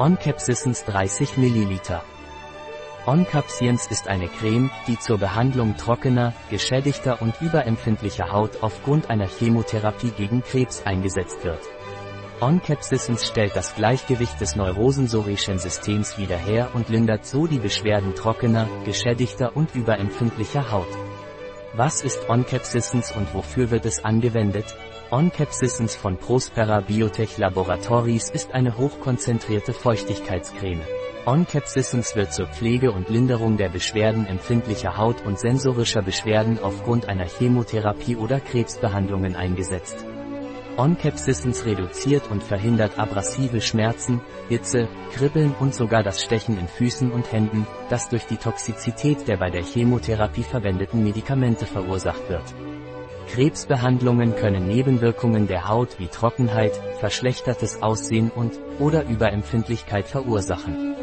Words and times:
OnCapsistence 0.00 0.86
30 0.86 1.36
ml. 1.36 1.78
OnCapsiens 3.04 3.86
ist 3.88 4.08
eine 4.08 4.28
Creme, 4.28 4.70
die 4.86 4.98
zur 4.98 5.18
Behandlung 5.18 5.76
trockener, 5.76 6.32
geschädigter 6.48 7.20
und 7.20 7.38
überempfindlicher 7.42 8.32
Haut 8.32 8.62
aufgrund 8.62 9.10
einer 9.10 9.26
Chemotherapie 9.26 10.12
gegen 10.12 10.42
Krebs 10.42 10.86
eingesetzt 10.86 11.44
wird. 11.44 11.60
OnCapsistence 12.40 13.26
stellt 13.26 13.54
das 13.54 13.74
Gleichgewicht 13.74 14.40
des 14.40 14.56
neurosensorischen 14.56 15.58
Systems 15.58 16.16
wieder 16.16 16.38
her 16.38 16.70
und 16.72 16.88
lindert 16.88 17.26
so 17.26 17.46
die 17.46 17.58
Beschwerden 17.58 18.14
trockener, 18.14 18.70
geschädigter 18.86 19.54
und 19.54 19.74
überempfindlicher 19.74 20.72
Haut. 20.72 20.88
Was 21.74 22.00
ist 22.00 22.26
OnCapsistence 22.26 23.12
und 23.12 23.34
wofür 23.34 23.70
wird 23.70 23.84
es 23.84 24.02
angewendet? 24.02 24.74
OnCapsistence 25.12 25.96
von 25.96 26.18
Prospera 26.18 26.82
Biotech 26.82 27.36
Laboratories 27.36 28.30
ist 28.30 28.54
eine 28.54 28.78
hochkonzentrierte 28.78 29.72
Feuchtigkeitscreme. 29.72 30.82
OnCapsistence 31.26 32.14
wird 32.14 32.32
zur 32.32 32.46
Pflege 32.46 32.92
und 32.92 33.08
Linderung 33.08 33.56
der 33.56 33.70
Beschwerden 33.70 34.24
empfindlicher 34.24 34.96
Haut 34.96 35.26
und 35.26 35.40
sensorischer 35.40 36.02
Beschwerden 36.02 36.60
aufgrund 36.62 37.08
einer 37.08 37.24
Chemotherapie 37.24 38.14
oder 38.14 38.38
Krebsbehandlungen 38.38 39.34
eingesetzt. 39.34 40.06
OnCapsistence 40.76 41.64
reduziert 41.64 42.30
und 42.30 42.44
verhindert 42.44 42.96
abrasive 42.96 43.60
Schmerzen, 43.60 44.20
Hitze, 44.48 44.86
Kribbeln 45.12 45.56
und 45.58 45.74
sogar 45.74 46.04
das 46.04 46.22
Stechen 46.22 46.56
in 46.56 46.68
Füßen 46.68 47.10
und 47.10 47.32
Händen, 47.32 47.66
das 47.88 48.10
durch 48.10 48.26
die 48.26 48.36
Toxizität 48.36 49.26
der 49.26 49.38
bei 49.38 49.50
der 49.50 49.64
Chemotherapie 49.64 50.44
verwendeten 50.44 51.02
Medikamente 51.02 51.66
verursacht 51.66 52.28
wird. 52.28 52.54
Krebsbehandlungen 53.32 54.34
können 54.34 54.66
Nebenwirkungen 54.66 55.46
der 55.46 55.68
Haut 55.68 56.00
wie 56.00 56.08
Trockenheit, 56.08 56.72
verschlechtertes 56.98 57.80
Aussehen 57.80 58.28
und 58.28 58.58
oder 58.80 59.04
Überempfindlichkeit 59.04 60.08
verursachen. 60.08 60.96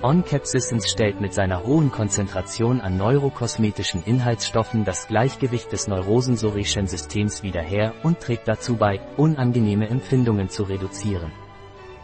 OnCapsistence 0.00 0.88
stellt 0.88 1.20
mit 1.20 1.34
seiner 1.34 1.64
hohen 1.64 1.90
Konzentration 1.90 2.80
an 2.80 2.96
neurokosmetischen 2.96 4.04
Inhaltsstoffen 4.04 4.84
das 4.84 5.08
Gleichgewicht 5.08 5.72
des 5.72 5.88
neurosensorischen 5.88 6.86
Systems 6.86 7.42
wieder 7.42 7.62
her 7.62 7.94
und 8.04 8.20
trägt 8.20 8.46
dazu 8.46 8.76
bei, 8.76 9.00
unangenehme 9.16 9.88
Empfindungen 9.88 10.48
zu 10.48 10.62
reduzieren. 10.62 11.32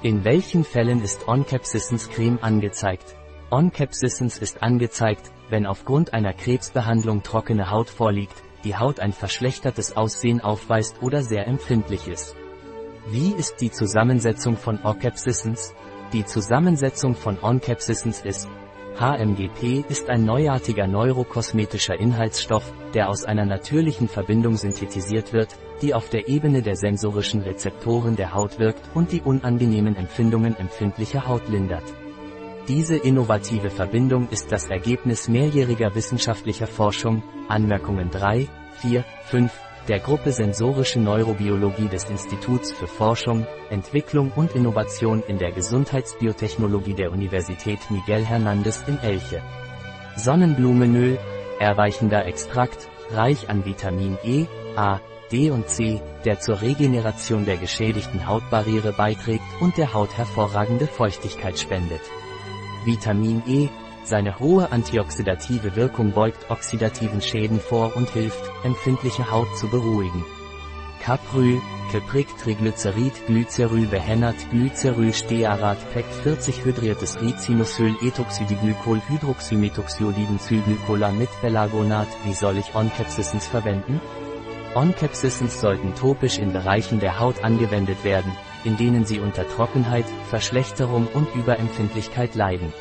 In 0.02 0.24
welchen 0.24 0.64
Fällen 0.64 1.02
ist 1.02 1.28
OnCapsistence 1.28 2.10
Creme 2.10 2.38
angezeigt? 2.42 3.14
OnCapsistence 3.50 4.38
ist 4.38 4.60
angezeigt, 4.60 5.30
wenn 5.50 5.66
aufgrund 5.66 6.14
einer 6.14 6.32
Krebsbehandlung 6.32 7.22
trockene 7.22 7.70
Haut 7.70 7.90
vorliegt, 7.90 8.42
die 8.64 8.76
Haut 8.76 9.00
ein 9.00 9.12
verschlechtertes 9.12 9.96
Aussehen 9.96 10.40
aufweist 10.40 11.02
oder 11.02 11.22
sehr 11.22 11.46
empfindlich 11.46 12.08
ist. 12.08 12.36
Wie 13.08 13.32
ist 13.32 13.60
die 13.60 13.70
Zusammensetzung 13.70 14.56
von 14.56 14.78
OnCapsistence? 14.82 15.74
Die 16.12 16.24
Zusammensetzung 16.24 17.14
von 17.14 17.38
OnCapsistence 17.40 18.22
ist 18.22 18.48
HMGP 18.98 19.84
ist 19.88 20.10
ein 20.10 20.24
neuartiger 20.24 20.88
neurokosmetischer 20.88 22.00
Inhaltsstoff, 22.00 22.72
der 22.94 23.08
aus 23.08 23.24
einer 23.24 23.44
natürlichen 23.44 24.08
Verbindung 24.08 24.56
synthetisiert 24.56 25.32
wird, 25.32 25.54
die 25.82 25.94
auf 25.94 26.08
der 26.08 26.28
Ebene 26.28 26.62
der 26.62 26.74
sensorischen 26.74 27.42
Rezeptoren 27.42 28.16
der 28.16 28.34
Haut 28.34 28.58
wirkt 28.58 28.82
und 28.94 29.12
die 29.12 29.20
unangenehmen 29.20 29.94
Empfindungen 29.94 30.56
empfindlicher 30.56 31.28
Haut 31.28 31.48
lindert. 31.48 31.84
Diese 32.68 32.96
innovative 32.96 33.70
Verbindung 33.70 34.28
ist 34.28 34.52
das 34.52 34.68
Ergebnis 34.68 35.26
mehrjähriger 35.26 35.94
wissenschaftlicher 35.94 36.66
Forschung, 36.66 37.22
Anmerkungen 37.48 38.10
3, 38.10 38.46
4, 38.82 39.04
5, 39.24 39.50
der 39.88 40.00
Gruppe 40.00 40.32
Sensorische 40.32 41.00
Neurobiologie 41.00 41.88
des 41.88 42.04
Instituts 42.10 42.70
für 42.72 42.86
Forschung, 42.86 43.46
Entwicklung 43.70 44.32
und 44.36 44.54
Innovation 44.54 45.22
in 45.26 45.38
der 45.38 45.50
Gesundheitsbiotechnologie 45.52 46.92
der 46.92 47.10
Universität 47.10 47.78
Miguel 47.88 48.22
Hernández 48.22 48.86
in 48.86 48.98
Elche. 48.98 49.40
Sonnenblumenöl, 50.16 51.18
erweichender 51.58 52.26
Extrakt, 52.26 52.86
reich 53.12 53.48
an 53.48 53.64
Vitamin 53.64 54.18
E, 54.22 54.44
A, 54.76 55.00
D 55.32 55.50
und 55.50 55.70
C, 55.70 56.02
der 56.26 56.38
zur 56.40 56.60
Regeneration 56.60 57.46
der 57.46 57.56
geschädigten 57.56 58.26
Hautbarriere 58.26 58.92
beiträgt 58.92 59.44
und 59.58 59.78
der 59.78 59.94
Haut 59.94 60.18
hervorragende 60.18 60.86
Feuchtigkeit 60.86 61.58
spendet. 61.58 62.02
Vitamin 62.88 63.42
E, 63.46 63.68
seine 64.02 64.38
hohe 64.38 64.72
antioxidative 64.72 65.76
Wirkung 65.76 66.12
beugt 66.12 66.50
oxidativen 66.50 67.20
Schäden 67.20 67.60
vor 67.60 67.94
und 67.94 68.08
hilft, 68.08 68.50
empfindliche 68.64 69.30
Haut 69.30 69.54
zu 69.58 69.68
beruhigen. 69.68 70.24
Capryl, 71.02 71.60
Keprik 71.90 72.28
Triglycerid 72.38 73.12
Glyceryl 73.26 73.86
behennert 73.86 74.36
Glyceryl 74.50 75.12
Stearat 75.12 75.76
PEC 75.92 76.06
40 76.22 76.64
hydriertes 76.64 77.20
Ricinusyl 77.20 77.94
Ethoxydiglykol 78.02 79.02
Hydroxymethoxyolidenzylglycola 79.08 81.12
mit 81.12 81.28
Belagonat 81.42 82.08
Wie 82.24 82.32
soll 82.32 82.56
ich 82.56 82.74
OnCapsistence 82.74 83.48
verwenden? 83.48 84.00
OnCapsistence 84.74 85.60
sollten 85.60 85.94
topisch 85.94 86.38
in 86.38 86.52
Bereichen 86.52 87.00
der 87.00 87.20
Haut 87.20 87.44
angewendet 87.44 88.02
werden, 88.04 88.32
in 88.64 88.76
denen 88.76 89.04
sie 89.04 89.20
unter 89.20 89.48
Trockenheit, 89.48 90.06
Verschlechterung 90.28 91.06
und 91.06 91.34
Überempfindlichkeit 91.34 92.34
leiden. 92.34 92.72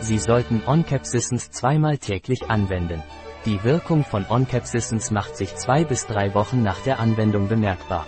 Sie 0.00 0.18
sollten 0.18 0.62
OnCapsistence 0.66 1.50
zweimal 1.50 1.98
täglich 1.98 2.50
anwenden. 2.50 3.02
Die 3.44 3.62
Wirkung 3.64 4.04
von 4.04 4.26
OnCapsistence 4.28 5.10
macht 5.10 5.36
sich 5.36 5.54
zwei 5.56 5.84
bis 5.84 6.06
drei 6.06 6.34
Wochen 6.34 6.62
nach 6.62 6.80
der 6.80 7.00
Anwendung 7.00 7.48
bemerkbar. 7.48 8.06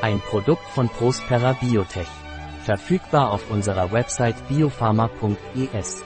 Ein 0.00 0.20
Produkt 0.20 0.64
von 0.68 0.88
Prospera 0.88 1.52
Biotech. 1.52 2.08
Verfügbar 2.64 3.30
auf 3.30 3.50
unserer 3.50 3.92
Website 3.92 4.36
biopharma.es. 4.48 6.02